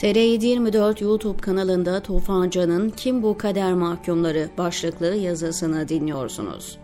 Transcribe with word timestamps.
TR724 0.00 1.04
YouTube 1.04 1.40
kanalında 1.40 2.00
Tufan 2.00 2.50
Can'ın 2.50 2.90
Kim 2.90 3.22
Bu 3.22 3.38
Kader 3.38 3.74
Mahkumları 3.74 4.50
başlıklı 4.58 5.14
yazısını 5.14 5.88
dinliyorsunuz. 5.88 6.78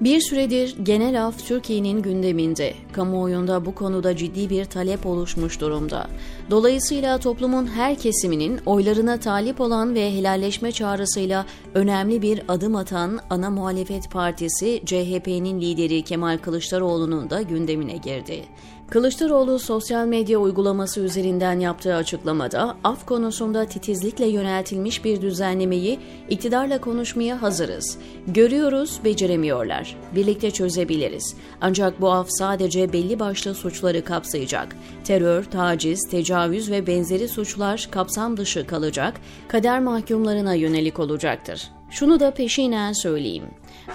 Bir 0.00 0.20
süredir 0.20 0.76
genel 0.82 1.26
af 1.26 1.46
Türkiye'nin 1.46 2.02
gündeminde. 2.02 2.74
Kamuoyunda 2.92 3.64
bu 3.64 3.74
konuda 3.74 4.16
ciddi 4.16 4.50
bir 4.50 4.64
talep 4.64 5.06
oluşmuş 5.06 5.60
durumda. 5.60 6.08
Dolayısıyla 6.50 7.18
toplumun 7.18 7.66
her 7.66 7.98
kesiminin 7.98 8.60
oylarına 8.66 9.20
talip 9.20 9.60
olan 9.60 9.94
ve 9.94 10.12
helalleşme 10.12 10.72
çağrısıyla 10.72 11.46
önemli 11.74 12.22
bir 12.22 12.42
adım 12.48 12.76
atan 12.76 13.18
ana 13.30 13.50
muhalefet 13.50 14.10
partisi 14.10 14.82
CHP'nin 14.86 15.60
lideri 15.60 16.02
Kemal 16.02 16.38
Kılıçdaroğlu'nun 16.38 17.30
da 17.30 17.42
gündemine 17.42 17.96
girdi. 17.96 18.44
Kılıçdaroğlu 18.90 19.58
sosyal 19.58 20.06
medya 20.06 20.38
uygulaması 20.38 21.00
üzerinden 21.00 21.60
yaptığı 21.60 21.94
açıklamada 21.94 22.76
af 22.84 23.06
konusunda 23.06 23.66
titizlikle 23.66 24.26
yöneltilmiş 24.26 25.04
bir 25.04 25.20
düzenlemeyi 25.20 25.98
iktidarla 26.28 26.80
konuşmaya 26.80 27.42
hazırız. 27.42 27.98
Görüyoruz, 28.26 29.00
beceremiyorlar. 29.04 29.96
Birlikte 30.14 30.50
çözebiliriz. 30.50 31.36
Ancak 31.60 32.00
bu 32.00 32.10
af 32.10 32.26
sadece 32.28 32.92
belli 32.92 33.20
başlı 33.20 33.54
suçları 33.54 34.04
kapsayacak. 34.04 34.76
Terör, 35.04 35.44
taciz, 35.44 36.00
tecavüz 36.10 36.70
ve 36.70 36.86
benzeri 36.86 37.28
suçlar 37.28 37.88
kapsam 37.90 38.36
dışı 38.36 38.66
kalacak, 38.66 39.20
kader 39.48 39.80
mahkumlarına 39.80 40.54
yönelik 40.54 40.98
olacaktır. 40.98 41.70
Şunu 41.98 42.20
da 42.20 42.30
peşinen 42.30 42.92
söyleyeyim. 42.92 43.44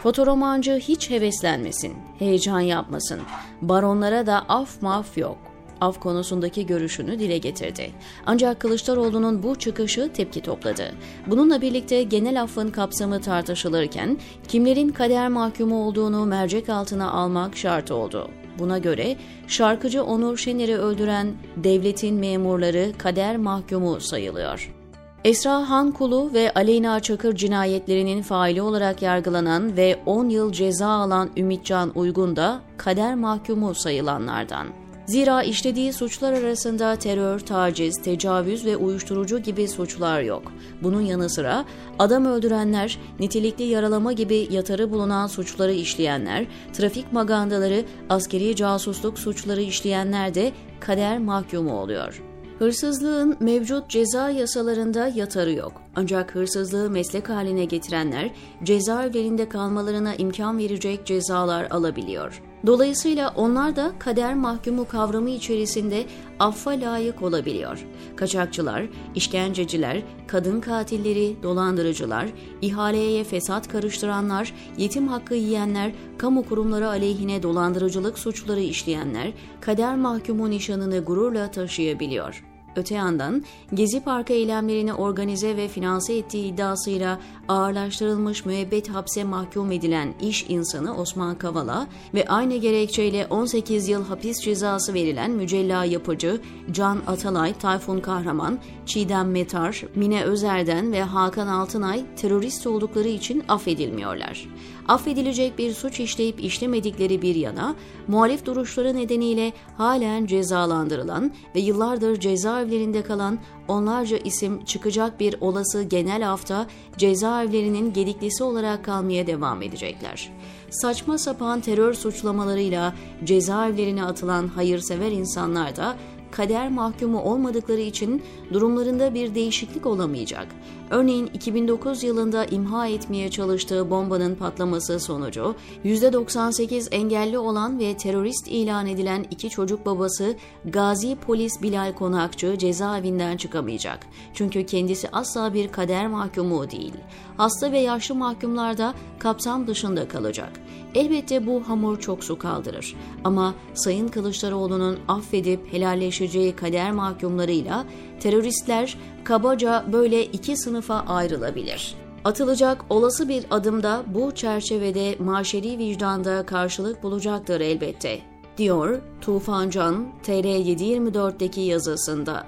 Fotoromancı 0.04 0.72
hiç 0.72 1.10
heveslenmesin, 1.10 1.94
heyecan 2.20 2.60
yapmasın. 2.60 3.20
Baronlara 3.62 4.26
da 4.26 4.46
af 4.50 4.82
maf 4.82 5.18
yok 5.18 5.38
af 5.82 6.00
konusundaki 6.00 6.66
görüşünü 6.66 7.20
dile 7.20 7.38
getirdi. 7.38 7.92
Ancak 8.26 8.60
Kılıçdaroğlu'nun 8.60 9.44
bu 9.44 9.56
çıkışı 9.56 10.14
tepki 10.14 10.42
topladı. 10.42 10.92
Bununla 11.28 11.62
birlikte 11.62 12.04
genel 12.04 12.42
affın 12.42 12.70
kapsamı 12.70 13.22
tartışılırken 13.22 14.18
kimlerin 14.48 14.90
kader 14.90 15.28
mahkumu 15.28 15.88
olduğunu 15.88 16.26
mercek 16.26 16.70
altına 16.70 17.12
almak 17.12 17.58
şart 17.58 17.92
oldu. 17.92 18.30
Buna 18.60 18.78
göre 18.78 19.18
şarkıcı 19.48 20.04
Onur 20.04 20.38
Şener'i 20.38 20.78
öldüren 20.78 21.34
devletin 21.58 22.16
memurları 22.16 22.92
kader 22.98 23.38
mahkumu 23.38 24.00
sayılıyor. 24.00 24.81
Esra 25.24 25.70
Hankulu 25.70 26.34
ve 26.34 26.52
Aleyna 26.56 27.00
Çakır 27.00 27.36
cinayetlerinin 27.36 28.22
faili 28.22 28.62
olarak 28.62 29.02
yargılanan 29.02 29.78
ve 29.78 30.00
10 30.06 30.30
yıl 30.30 30.52
ceza 30.52 30.88
alan 30.88 31.30
Ümitcan 31.38 31.92
Uygun 31.96 32.36
da 32.36 32.62
kader 32.78 33.16
mahkumu 33.16 33.76
sayılanlardan. 33.76 34.68
Zira 35.06 35.44
işlediği 35.44 35.94
suçlar 35.94 36.34
arasında 36.34 36.96
terör, 36.96 37.40
taciz, 37.40 38.02
tecavüz 38.04 38.66
ve 38.66 38.78
uyuşturucu 38.78 39.40
gibi 39.40 39.68
suçlar 39.68 40.22
yok. 40.22 40.44
Bunun 40.84 41.02
yanı 41.02 41.30
sıra 41.30 41.66
adam 42.00 42.26
öldürenler, 42.26 43.00
nitelikli 43.20 43.64
yaralama 43.64 44.14
gibi 44.14 44.48
yatarı 44.52 44.92
bulunan 44.92 45.28
suçları 45.28 45.74
işleyenler, 45.74 46.46
trafik 46.74 47.14
magandaları, 47.14 47.84
askeri 48.10 48.56
casusluk 48.56 49.20
suçları 49.20 49.62
işleyenler 49.62 50.34
de 50.36 50.52
kader 50.80 51.20
mahkumu 51.20 51.80
oluyor. 51.80 52.31
Hırsızlığın 52.62 53.38
mevcut 53.40 53.90
ceza 53.90 54.30
yasalarında 54.30 55.08
yatarı 55.08 55.52
yok. 55.54 55.82
Ancak 55.96 56.36
hırsızlığı 56.36 56.90
meslek 56.90 57.30
haline 57.30 57.66
getirenler 57.66 58.32
cezaevlerinde 58.64 59.50
kalmalarına 59.50 60.16
imkan 60.16 60.58
verecek 60.58 61.06
cezalar 61.06 61.72
alabiliyor. 61.72 62.42
Dolayısıyla 62.66 63.34
onlar 63.36 63.76
da 63.76 63.92
kader 64.00 64.36
mahkumu 64.36 64.88
kavramı 64.88 65.30
içerisinde 65.30 66.06
affa 66.40 66.72
layık 66.72 67.22
olabiliyor. 67.22 67.86
Kaçakçılar, 68.16 68.86
işkenceciler, 69.16 70.04
kadın 70.28 70.62
katilleri, 70.62 71.44
dolandırıcılar, 71.44 72.28
ihaleye 72.62 73.24
fesat 73.24 73.68
karıştıranlar, 73.68 74.54
yetim 74.78 75.08
hakkı 75.08 75.36
yiyenler, 75.36 75.92
kamu 76.18 76.46
kurumları 76.46 76.88
aleyhine 76.88 77.44
dolandırıcılık 77.44 78.20
suçları 78.20 78.62
işleyenler 78.62 79.34
kader 79.62 79.96
mahkumu 79.96 80.50
nişanını 80.50 81.00
gururla 81.00 81.52
taşıyabiliyor. 81.52 82.51
Öte 82.76 82.96
yandan 82.96 83.44
Gezi 83.74 84.04
Parkı 84.04 84.34
eylemlerini 84.34 84.94
organize 84.94 85.58
ve 85.58 85.68
finanse 85.68 86.14
ettiği 86.14 86.54
iddiasıyla 86.54 87.20
ağırlaştırılmış 87.48 88.46
müebbet 88.46 88.90
hapse 88.90 89.24
mahkum 89.24 89.72
edilen 89.72 90.14
iş 90.22 90.46
insanı 90.50 90.98
Osman 90.98 91.38
Kavala 91.38 91.88
ve 92.14 92.28
aynı 92.28 92.56
gerekçeyle 92.56 93.28
18 93.30 93.88
yıl 93.88 94.06
hapis 94.06 94.42
cezası 94.42 94.94
verilen 94.94 95.32
mücella 95.32 95.86
yapıcı 95.86 96.42
Can 96.72 97.02
Atalay, 97.08 97.54
Tayfun 97.54 98.00
Kahraman, 98.00 98.60
Çiğdem 98.86 99.32
Metar, 99.32 99.84
Mine 99.96 100.24
Özer'den 100.24 100.92
ve 100.92 101.02
Hakan 101.04 101.48
Altınay 101.48 102.06
terörist 102.16 102.68
oldukları 102.68 103.08
için 103.08 103.44
affedilmiyorlar. 103.48 104.48
Affedilecek 104.88 105.58
bir 105.58 105.74
suç 105.74 106.00
işleyip 106.00 106.44
işlemedikleri 106.44 107.22
bir 107.22 107.36
yana, 107.36 107.76
muhalif 108.08 108.46
duruşları 108.46 108.96
nedeniyle 108.96 109.54
halen 109.78 110.26
cezalandırılan 110.26 111.32
ve 111.56 111.60
yıllardır 111.60 112.20
cezaevlerinde 112.62 113.02
kalan 113.02 113.40
onlarca 113.68 114.18
isim 114.18 114.66
çıkacak 114.66 115.20
bir 115.20 115.36
olası 115.42 115.84
genel 115.84 116.22
hafta 116.22 116.68
cezaevlerinin 116.98 117.94
gediklisi 117.94 118.44
olarak 118.44 118.86
kalmaya 118.86 119.28
devam 119.28 119.62
edecekler. 119.62 120.32
Saçma 120.70 121.18
sapan 121.18 121.62
terör 121.62 121.94
suçlamalarıyla 121.94 122.94
cezaevlerine 123.24 124.04
atılan 124.04 124.48
hayırsever 124.48 125.12
insanlar 125.12 125.76
da 125.76 125.98
kader 126.32 126.70
mahkumu 126.70 127.22
olmadıkları 127.22 127.82
için 127.82 128.24
durumlarında 128.54 129.14
bir 129.14 129.36
değişiklik 129.36 129.86
olamayacak. 129.86 130.48
Örneğin 130.92 131.30
2009 131.34 132.04
yılında 132.04 132.46
imha 132.46 132.88
etmeye 132.88 133.32
çalıştığı 133.32 133.90
bombanın 133.90 134.36
patlaması 134.36 135.00
sonucu 135.00 135.56
%98 135.86 136.90
engelli 136.92 137.38
olan 137.38 137.80
ve 137.80 137.98
terörist 137.98 138.48
ilan 138.48 138.88
edilen 138.88 139.26
iki 139.32 139.50
çocuk 139.50 139.86
babası 139.86 140.36
Gazi 140.66 141.16
Polis 141.16 141.62
Bilal 141.62 141.94
Konakçı 141.94 142.58
cezaevinden 142.58 143.38
çıkamayacak. 143.38 144.00
Çünkü 144.34 144.66
kendisi 144.66 145.10
asla 145.10 145.54
bir 145.54 145.68
kader 145.68 146.08
mahkumu 146.08 146.72
değil. 146.72 146.94
Hasta 147.38 147.72
ve 147.72 147.80
yaşlı 147.80 148.16
mahkumlar 148.16 148.78
da 148.78 148.94
kapsam 149.20 149.68
dışında 149.68 150.08
kalacak. 150.08 150.52
Elbette 150.96 151.48
bu 151.48 151.64
hamur 151.68 152.00
çok 152.00 152.24
su 152.24 152.40
kaldırır. 152.40 152.96
Ama 153.24 153.54
Sayın 153.74 154.08
Kılıçdaroğlu'nun 154.08 155.00
affedip 155.08 155.74
helalleşeceği 155.74 156.56
kader 156.56 156.92
mahkumlarıyla 156.92 157.86
teröristler 158.22 158.98
kabaca 159.24 159.86
böyle 159.94 160.26
iki 160.26 160.58
sınıfa 160.58 161.00
ayrılabilir. 161.00 161.96
Atılacak 162.24 162.86
olası 162.90 163.30
bir 163.30 163.46
adımda 163.52 164.04
bu 164.08 164.32
çerçevede 164.32 165.16
maşeri 165.20 165.78
vicdanda 165.78 166.46
karşılık 166.46 167.04
bulacaktır 167.04 167.62
elbette, 167.62 168.20
diyor 168.58 169.02
Tufan 169.22 169.70
Can 169.70 170.08
TR724'deki 170.24 171.62
yazısında. 171.62 172.46